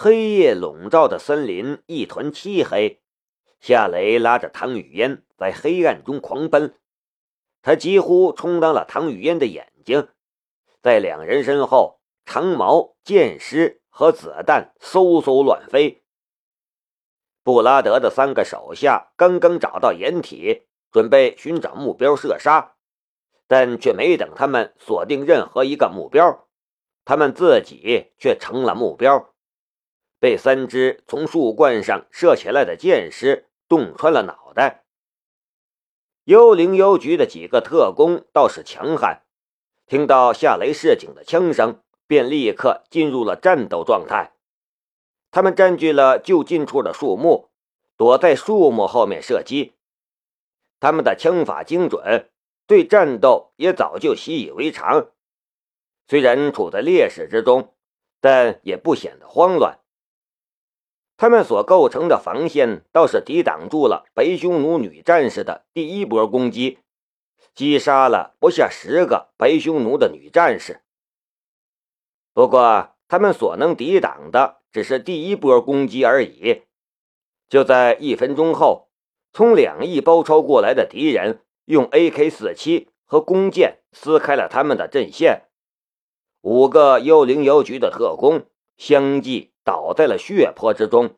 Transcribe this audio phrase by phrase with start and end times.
[0.00, 3.02] 黑夜笼罩的森林一团漆黑，
[3.58, 6.78] 夏雷拉着唐雨嫣在黑暗中狂奔，
[7.62, 10.06] 他几乎充当了唐雨嫣的眼睛，
[10.80, 16.04] 在两人身后，长矛、剑矢和子弹嗖嗖乱飞。
[17.42, 22.76] 布拉德的三个手下刚刚找到掩体，准备寻找目标射杀，
[23.48, 26.46] 但却没等他们锁定任何一个目标，
[27.04, 29.34] 他们自己却成了目标。
[30.18, 34.84] 被三支从树冠上射起来的箭矢洞穿了脑袋。
[36.24, 39.22] 幽灵邮局的几个特工倒是强悍，
[39.86, 44.34] 听到夏雷示警的枪声，便立刻进入了战斗状态。
[45.30, 47.50] 他们占据了就近处的树木，
[47.96, 49.74] 躲在树木后面射击。
[50.80, 52.30] 他们的枪法精准，
[52.66, 55.10] 对战斗也早就习以为常。
[56.06, 57.74] 虽然处在劣势之中，
[58.20, 59.78] 但也不显得慌乱。
[61.18, 66.78] 他们所构成的防线倒是抵挡住了白匈奴女战士的第一波攻击，
[67.56, 70.80] 击杀了不下十个白匈奴的女战士。
[72.32, 76.62] 不过，他们所能抵挡的只是第一波攻击而已。
[77.48, 78.88] 就在一分钟后，
[79.32, 85.48] 从两翼包抄过来的敌人用 AK-47 和弓箭撕开了他们的阵线，
[86.42, 88.44] 五个幽灵邮局的特工
[88.76, 89.50] 相继。
[89.68, 91.14] 倒在了血泊之中。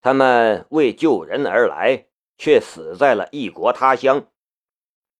[0.00, 2.06] 他们为救人而来，
[2.38, 4.26] 却死在了异国他乡。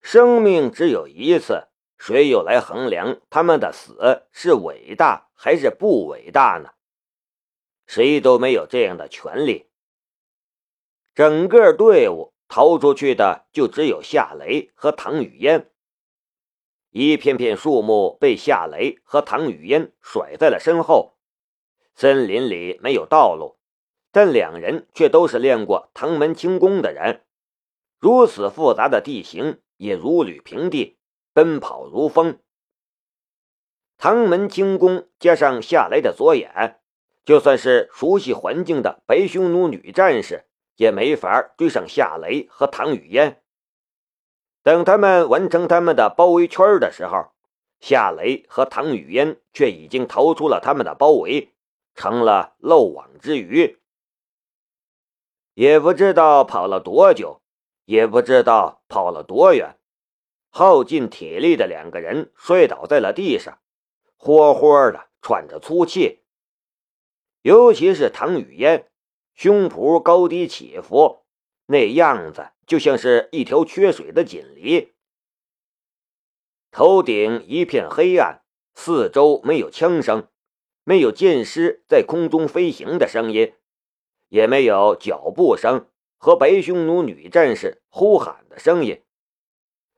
[0.01, 1.67] 生命只有一次，
[1.99, 6.71] 谁又来衡量他们的死是伟大还是不伟大呢？
[7.85, 9.69] 谁都没有这样的权利。
[11.13, 15.69] 整个队伍逃出去的就只有夏雷和唐雨嫣。
[16.89, 21.14] 一片片树木被夏雷和唐雨嫣甩在了身后。
[21.95, 23.57] 森林里没有道路，
[24.11, 27.21] 但两人却都是练过唐门轻功的人，
[27.99, 30.97] 如此复杂的地形也如履平地，
[31.31, 32.39] 奔跑如风。
[33.97, 36.81] 唐门轻功加上夏雷的左眼，
[37.23, 43.41] 就算是熟悉环境的白匈奴女战士也没法追上夏雷和唐雨嫣。
[44.63, 47.31] 等他们完成他们的包围圈的时候，
[47.79, 51.53] 夏雷和唐雨嫣却已经逃出了他们的包围。
[51.95, 53.79] 成了漏网之鱼，
[55.53, 57.41] 也不知道跑了多久，
[57.85, 59.79] 也不知道跑了多远，
[60.49, 63.59] 耗尽体力的两个人摔倒在了地上，
[64.17, 66.23] 呼呼的喘着粗气。
[67.41, 68.91] 尤其是唐雨嫣，
[69.33, 71.25] 胸脯高低起伏，
[71.67, 74.93] 那样子就像是一条缺水的锦鲤。
[76.71, 80.27] 头顶一片黑暗，四周没有枪声。
[80.87, 83.55] 没有剑师在空中飞行的声音，
[84.29, 89.03] 也没有脚步声和白匈奴女战士呼喊的声音，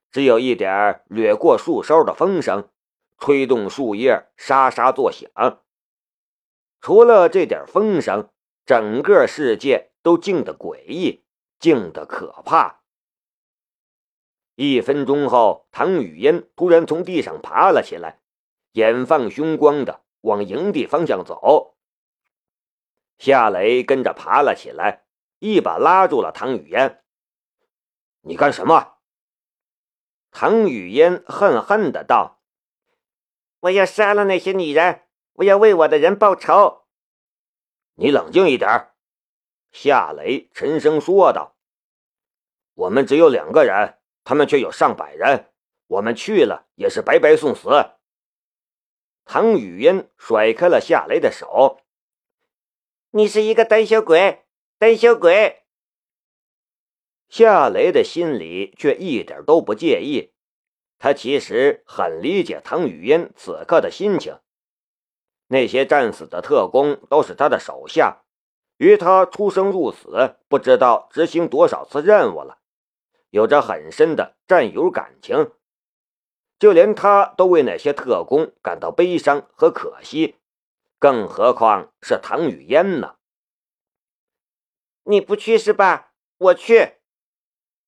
[0.09, 2.70] 只有一点掠过树梢的风声，
[3.18, 5.30] 吹动树叶沙沙作响。
[6.80, 8.30] 除了这点风声，
[8.66, 11.26] 整个世界都静得诡异，
[11.59, 12.80] 静得可怕。
[14.56, 18.22] 一分钟后，唐雨嫣突然从地上爬了起来，
[18.72, 20.06] 眼放凶光的。
[20.22, 21.75] 往营地方向走，
[23.17, 25.05] 夏雷跟着爬了起来，
[25.39, 27.03] 一把拉住了唐雨嫣。
[28.22, 28.95] “你干什么？”
[30.31, 32.41] 唐雨嫣恨恨的道
[33.61, 36.84] ，“我要杀了那些女人，我要为我的人报仇。”
[37.95, 38.91] 你冷静一点。”
[39.72, 41.55] 夏雷沉声说道
[42.73, 45.51] ，“我们只有两个人，他们却有上百人，
[45.88, 47.69] 我们去了也是白白送死。”
[49.28, 51.82] 唐雨嫣甩开了夏雷的手。
[53.12, 54.46] “你是一个胆小鬼，
[54.80, 55.64] 胆小鬼！”
[57.28, 60.32] 夏雷的心里却一点都不介意，
[60.98, 64.40] 他其实很理解唐雨嫣此刻的心情。
[65.48, 68.23] 那些战死的特工都是他的手下，
[68.78, 72.59] 与他出生入死，不知道执行多少次任务了，
[73.30, 75.52] 有着很深的战友感情。
[76.59, 80.36] 就连他都为那些特工感到悲伤和可惜，
[80.98, 83.18] 更何况是唐雨嫣呢？
[85.04, 86.14] 你不去是吧？
[86.38, 86.96] 我去。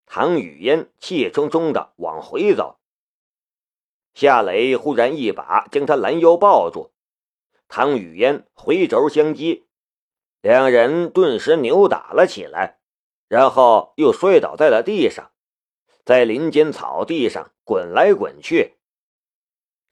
[0.05, 2.79] 唐雨嫣气冲冲的往回走。
[4.13, 6.91] 夏雷忽然一把将他拦腰抱住，
[7.67, 9.67] 唐雨嫣回轴相击，
[10.41, 12.79] 两人顿时扭打了起来，
[13.27, 15.31] 然后又摔倒在了地上。
[16.05, 18.77] 在林间草地上滚来滚去，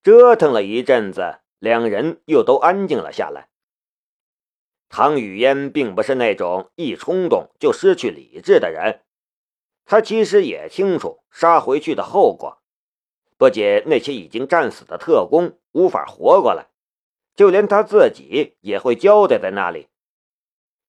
[0.01, 3.49] 折腾了一阵子，两人又都安静了下来。
[4.89, 9.01] 唐雨嫣并不是那种一冲动就失去理智的人，
[9.85, 12.61] 他其实也清楚杀回去的后果。
[13.37, 16.69] 不仅那些已经战死的特工无法活过来，
[17.35, 19.89] 就连他自己也会交代在那里。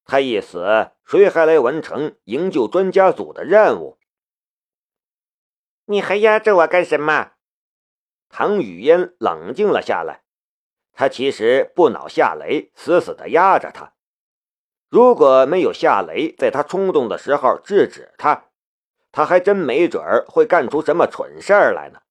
[0.07, 3.98] 他一死，谁还来完成营救专家组的任务？
[5.91, 7.33] 你还压着我干什么？
[8.29, 10.23] 唐雨嫣冷静了下来。
[10.93, 13.95] 他其实不恼夏雷死死的压着他，
[14.91, 18.51] 如果没有夏雷在他冲动的时候制止他，
[19.13, 22.03] 他还真没准儿会干出什么蠢事儿来呢。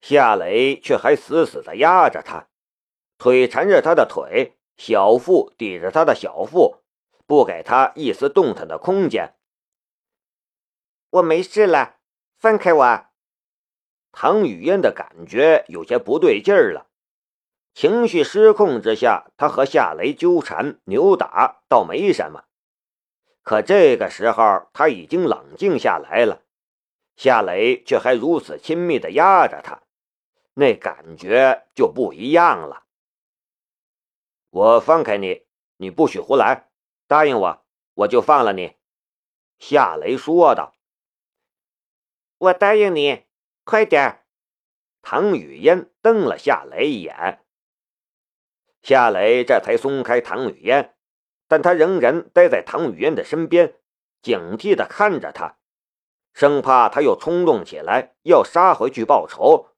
[0.00, 2.46] 夏雷却还死死的压着他，
[3.18, 6.84] 腿缠着他的腿，小腹抵着他的小腹，
[7.26, 9.34] 不给他一丝动弹的空间。
[11.10, 11.96] 我没事了，
[12.44, 13.06] 放开我！
[14.12, 16.88] 唐雨嫣的感觉有些不对劲儿了。
[17.72, 22.44] 情绪失控之下，她和夏雷纠缠扭打倒没什么，
[23.42, 26.42] 可这个时候他已经冷静下来了，
[27.16, 29.80] 夏雷却还如此亲密的压着他，
[30.52, 32.84] 那感觉就不一样了。
[34.50, 35.46] 我放开你，
[35.78, 36.68] 你不许胡来，
[37.06, 37.64] 答应我，
[37.94, 38.76] 我就放了你。”
[39.58, 40.72] 夏雷说道。
[42.38, 43.24] “我答应你，
[43.64, 44.24] 快点。”
[45.02, 47.40] 唐雨嫣瞪了夏雷一眼。
[48.82, 50.94] 夏雷这才松开唐雨嫣，
[51.46, 53.74] 但他仍然待在唐雨嫣的身边，
[54.22, 55.58] 警惕地看着她，
[56.32, 59.68] 生怕她又冲动起来要杀回去报仇。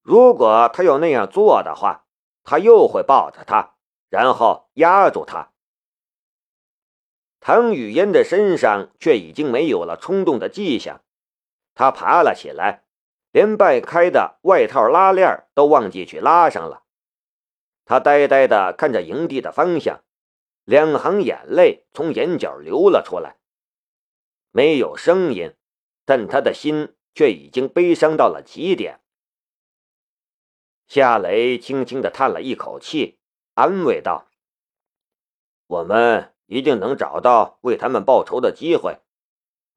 [0.00, 2.06] 如果他要那样做的话，
[2.42, 3.76] 他又会抱着她，
[4.08, 5.52] 然后压住她。
[7.40, 11.03] 唐雨嫣的身上却已经没有了冲动的迹象，
[11.74, 12.84] 他爬了起来，
[13.32, 16.84] 连掰开的外套拉链都忘记去拉上了。
[17.84, 20.02] 他呆呆地看着营地的方向，
[20.64, 23.36] 两行眼泪从眼角流了出来。
[24.50, 25.54] 没有声音，
[26.04, 29.00] 但他的心却已经悲伤到了极点。
[30.86, 33.18] 夏雷轻轻地叹了一口气，
[33.54, 34.28] 安慰道
[35.66, 39.00] ：“我们一定能找到为他们报仇的机会，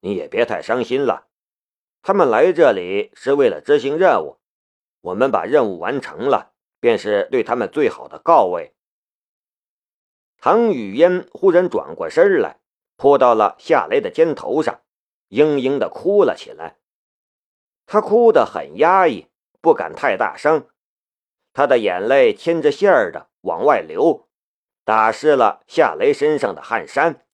[0.00, 1.27] 你也别太伤心了。
[2.02, 4.38] 他们来这里是为了执行任务，
[5.00, 8.72] 我们把任务完成了。”便是对他们最好的告慰。
[10.38, 12.60] 唐雨嫣忽然转过身来，
[12.96, 14.82] 扑到了夏雷的肩头上，
[15.30, 16.78] 嘤嘤的哭了起来。
[17.84, 19.26] 她哭得很压抑，
[19.60, 20.68] 不敢太大声，
[21.52, 24.28] 她的眼泪牵着线儿的往外流，
[24.84, 27.26] 打湿了夏雷身上的汗衫。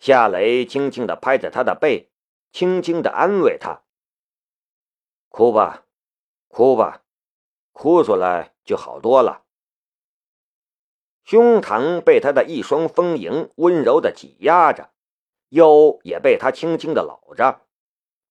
[0.00, 2.10] 夏雷轻轻的拍着她的背，
[2.52, 3.82] 轻轻的安慰他
[5.28, 5.84] ：“哭吧，
[6.48, 7.02] 哭吧。”
[7.78, 9.42] 哭出来就好多了。
[11.24, 14.92] 胸膛被他的一双丰盈温柔的挤压着，
[15.50, 17.66] 腰也被他轻轻的搂着，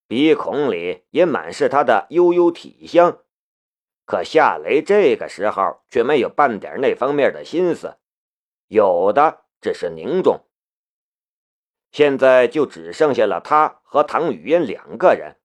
[0.08, 3.20] 鼻孔里也满是他的悠悠体香。
[4.06, 7.98] 可夏雷这个时候却没有半点那方面的心思，
[8.68, 10.45] 有的只是凝重。
[11.96, 15.38] 现在就只剩下了他和唐雨嫣两个人，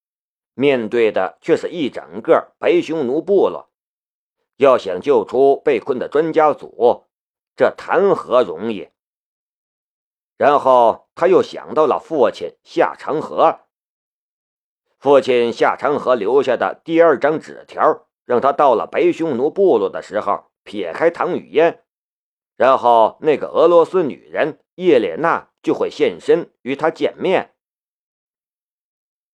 [0.54, 3.70] 面对的却是一整个白匈奴部落。
[4.56, 7.04] 要想救出被困的专家组，
[7.54, 8.88] 这谈何容易？
[10.36, 13.60] 然后他又想到了父亲夏长河，
[14.98, 21.84] 父亲夏长河留下的第二张纸条，让他到了白匈奴部落的时候撇开唐雨嫣，
[22.60, 27.54] 然后那个俄罗斯女人叶莲娜就会现身与他见面。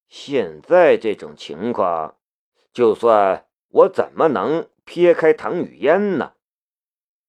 [0.06, 2.18] 现在这种情况，
[2.73, 4.68] 就算我怎么能？
[4.85, 6.35] 撇开唐雨嫣呢，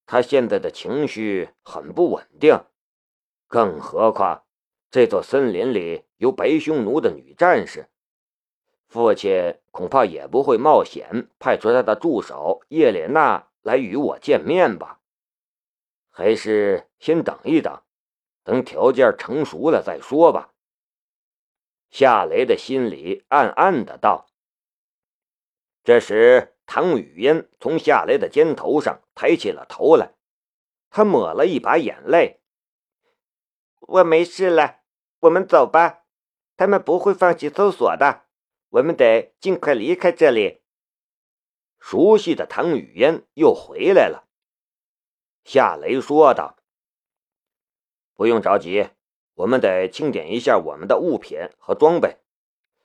[0.05, 2.63] 他现在的情绪很不稳定，
[3.47, 4.43] 更何况
[4.91, 7.89] 这座森林里有白匈奴的女战士，
[8.87, 14.99] 父亲恐怕也不会冒险派出他的助手叶莲娜来与我见面吧？
[16.17, 17.83] 还是先等一等，
[18.43, 20.51] 等条件成熟了再说吧。
[21.91, 24.27] 夏雷的心里暗暗的道。
[25.83, 26.55] 这时。
[26.69, 30.15] 唐雨嫣从夏雷的肩头上抬起了头来，
[30.89, 32.41] 她抹了一把眼泪。
[33.79, 34.81] 我没事了，
[35.21, 36.03] 我们走吧。
[36.57, 38.23] 他们不会放弃搜索的，
[38.67, 40.61] 我们得尽快离开这里。
[41.79, 44.26] 熟悉的唐雨嫣又回来了。
[45.47, 46.57] 夏雷说道
[48.15, 48.89] ：“不用着急，
[49.35, 52.17] 我们得清点一下我们的物品和装备。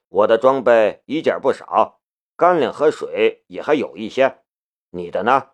[0.09, 1.99] 我的装备一件不少。”
[2.39, 4.45] 干粮和水也还有一些，
[4.91, 5.51] 你的呢？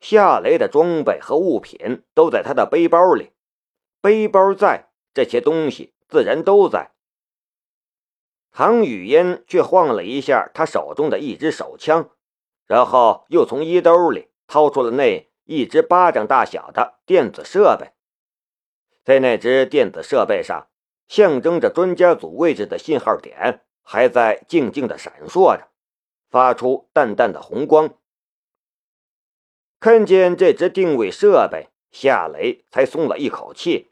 [0.00, 3.30] 夏雷的装备和物品都在他的背包里，
[4.00, 6.92] 背包在，这些东西自然都在。
[8.50, 12.10] 唐雨嫣却晃了一下他手中的一支手枪，
[12.66, 17.92] 然后又从衣兜里掏出了那一只巴掌大小的电子设备，
[19.04, 20.68] 在那只电子设备上，
[21.08, 25.68] 象征着专家组位置的信号点还在静静的闪烁着，
[26.30, 27.94] 发出淡淡的红光。
[29.80, 33.90] 看见这只定位设备，夏雷才松了一口气。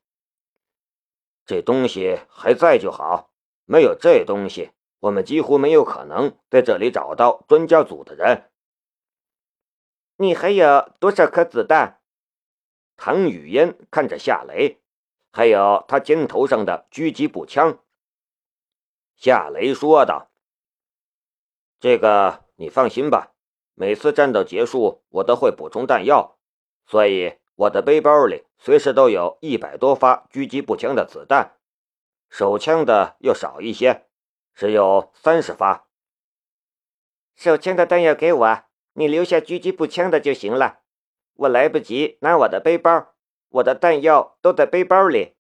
[1.45, 3.33] 这东西还在就好，
[3.65, 8.45] 没有这东西，我们几乎没有可能在这里找到专家组的人。
[10.23, 12.03] 你还有多少颗子弹？
[12.99, 14.83] 唐雨嫣看着夏雷，
[15.33, 17.83] 还有他肩头上的狙击步枪。
[19.17, 20.31] 夏雷说道
[21.81, 23.33] ：“这个你放心吧。”
[23.73, 26.37] 每次战斗结束，我都会补充弹药，
[26.85, 31.57] 所以我的背包里随时都有一百多发狙击步枪的子弹，
[32.29, 34.07] 手枪的又少一些，
[34.53, 35.87] 只有三十发。
[37.35, 38.65] 手枪的弹药给我，
[39.01, 40.81] 你留下狙击步枪的就行了。
[41.33, 43.15] 我来不及拿我的背包，
[43.49, 45.37] 我的弹药都在背包里。”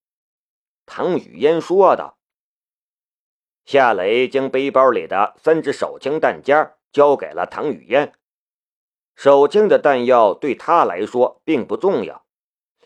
[0.86, 2.16] 唐雨嫣说道。
[3.66, 8.14] 夏雷将背包里的三支手枪弹夹交给了唐雨嫣。
[9.14, 12.24] 手枪的弹药对他来说并不重要，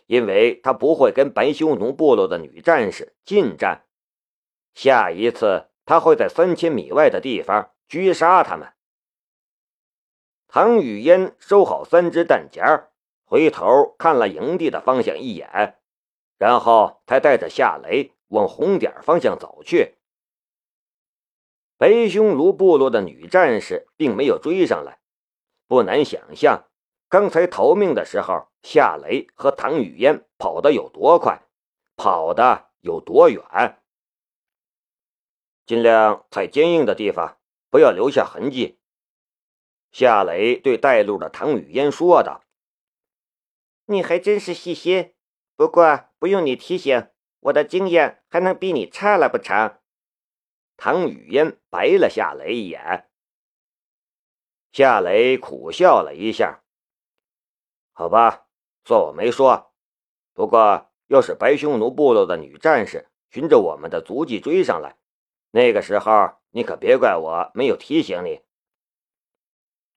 [0.06, 3.86] 因为他不会跟白匈奴部落的女战士近战。
[4.74, 8.73] 下一次，他会在三千米外的地方狙杀他们。
[10.54, 12.88] 唐雨嫣收好三支弹夹，
[13.24, 15.80] 回头看了营地的方向一眼，
[16.38, 19.96] 然后才带着夏雷往红点方向走去。
[21.76, 25.00] 白匈奴部落的女战士并没有追上来。
[25.66, 26.68] 不难想象，
[27.08, 31.42] 刚才逃命的时候，夏雷和唐雨嫣跑得有多快，
[31.96, 33.82] 跑得有多远。
[35.66, 37.38] 尽量踩坚硬的地方，
[37.70, 38.78] 不要留下痕迹。
[39.94, 42.42] 夏雷对带路的唐雨嫣说道
[43.86, 45.14] ：“你还真是细心，
[45.54, 49.78] 不过不用你提醒，我的经验还能比你差了不成？”
[50.76, 53.08] 唐雨嫣白了夏雷一眼。
[54.72, 56.64] 夏雷苦笑了一下，
[57.92, 58.48] 好吧，
[58.84, 59.72] 算我没说。
[60.32, 64.96] 不过，要是白匈奴部落的女战士循着我们的足迹追上来，
[65.52, 68.40] 那个时候你可别怪我没有提醒你。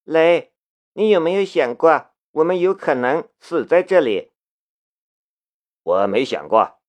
[0.08, 0.54] 雷，
[0.94, 4.32] 你有没有想过，我们有可能死在这里？
[5.84, 6.80] 我没想过，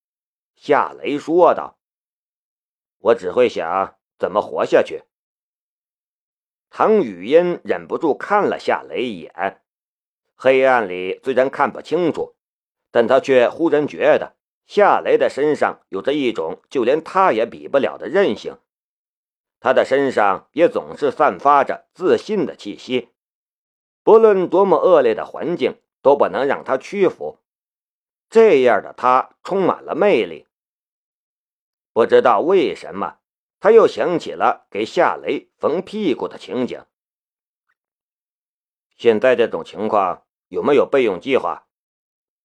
[0.55, 1.81] 夏雷说道。
[2.99, 5.03] 我只会想怎么活下去。
[6.71, 9.65] 唐雨嫣忍不住看了夏雷一眼，
[10.37, 12.37] 黑暗里虽然看不清楚，
[12.93, 18.57] 但他却忽然觉得夏雷的身上有着一种就连他也比不了的韧性，
[19.61, 23.11] 他的身上也总是散发着自信的气息，
[24.03, 27.41] 不论多么恶劣的环境都不能让他屈服。
[28.31, 30.47] 这样的他充满了魅力，
[31.93, 33.19] 不知道为什么。
[33.61, 36.85] 他又想起了给夏雷缝屁股的情景。
[38.97, 41.67] 现在这种情况有没有备用计划？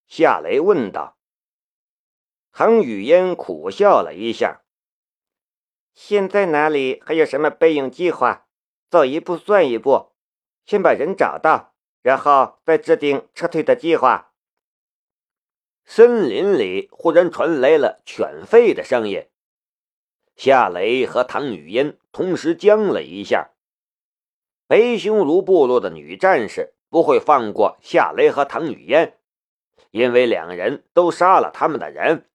[0.08, 1.16] 夏雷问道。
[2.50, 4.63] 唐雨嫣苦笑了一下
[5.94, 8.46] ：“现在哪里还有什么备用计划？
[8.90, 10.12] 走一步算一步，
[10.64, 14.32] 先把人找到，然后再制定撤退的计划。”
[15.86, 19.28] 森林里忽然传来了犬吠的声音。
[20.34, 23.50] 夏雷和唐雨嫣同时僵了一下。
[24.66, 29.18] 白匈奴部落的女战士不会放过夏雷和唐雨嫣，
[29.90, 32.28] 因为两人都杀了他们的人。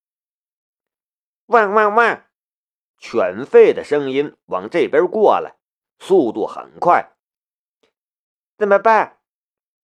[1.48, 2.29] 汪汪汪！
[3.00, 5.56] 犬吠的声音往这边过来，
[5.98, 7.14] 速度很快。
[8.58, 9.20] 怎么办？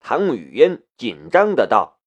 [0.01, 2.00] 唐雨嫣紧张的道：“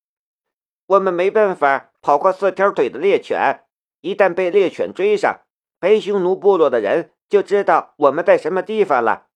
[0.87, 3.65] 我们没办法跑过四条腿的猎犬，
[4.01, 5.41] 一旦被猎犬追上。”
[5.81, 9.29] 白匈奴部落的人就知道我们在什么地方了，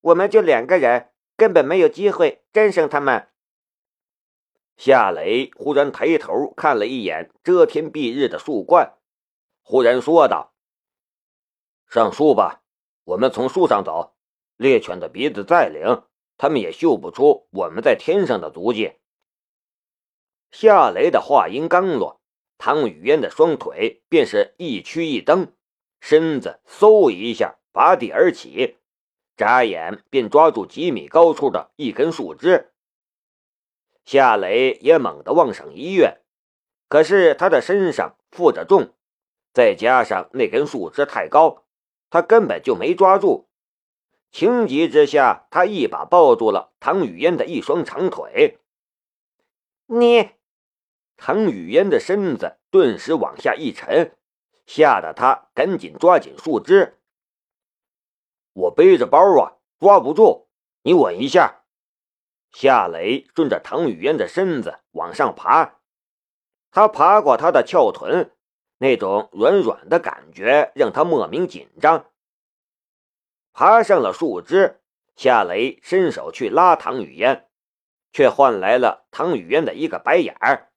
[0.00, 3.28] 我们就两个人，根本没有机会战胜他们。
[4.78, 8.94] 夏雷忽然抬头看了一眼遮天蔽日的树冠，
[9.62, 10.51] 忽然说道
[11.92, 12.62] ：“上树吧，
[13.04, 14.14] 我们从树上走。
[14.56, 16.04] 猎犬的鼻子再灵，
[16.38, 18.94] 他们也嗅不出我们在天上的足迹。”
[20.50, 22.22] 夏雷的话音刚落，
[22.56, 25.52] 唐雨嫣的双腿便是一屈一蹬。
[26.00, 28.78] 身子嗖一下拔地而起，
[29.36, 32.72] 眨眼便抓住几米高处的一根树枝。
[34.06, 36.22] 夏雷也猛地往上一跃，
[36.88, 38.94] 可是他的身上负着重，
[39.52, 41.61] 再加上那根树枝太高，
[42.12, 43.48] 他根本就没抓住。
[44.30, 48.58] 情急之下，他一把抱住了唐雨嫣的一双长腿。
[49.86, 50.32] 你，
[51.16, 54.14] 唐雨嫣的身子顿时往下一沉，
[54.66, 56.98] 吓得他赶紧抓紧树枝。
[58.52, 60.48] 我背着包啊，抓不住，
[60.82, 61.62] 你稳一下。
[62.50, 65.78] 夏雷顺着唐雨嫣的身子往上爬，
[66.70, 68.30] 他爬过她的翘臀，
[68.82, 72.10] 那种软软的感觉让他莫名紧张。
[73.52, 74.80] 爬上了树枝，
[75.14, 77.48] 夏雷伸手去拉唐雨嫣，
[78.12, 80.72] 却换来了唐雨嫣的一个白眼儿。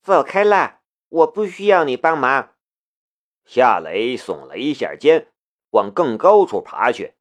[0.00, 2.54] 走开了，我不需要你帮忙。
[3.44, 5.32] 夏雷耸了一下肩，
[5.70, 7.14] 往更高处爬去。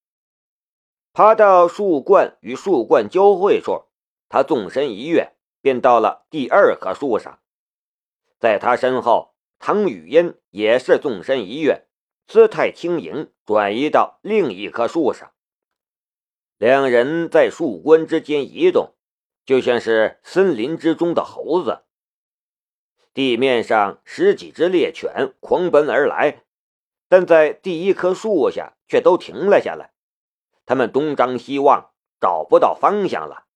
[1.13, 3.85] 爬到树冠与树冠交汇处，
[4.29, 5.31] 他纵身一跃，
[5.61, 7.39] 便到了第二棵树上。
[8.37, 11.85] 在他身后，唐雨嫣也是纵身一跃。
[12.25, 15.31] 姿态轻盈，转移到另一棵树上。
[16.57, 18.93] 两人在树冠之间移动，
[19.45, 21.85] 就像是森林之中的猴子。
[23.15, 26.43] 地面上十几只猎犬狂奔而来，
[27.07, 29.93] 但在第一棵树下却都停了下来。
[30.67, 33.47] 他们东张西望，找不到方向了。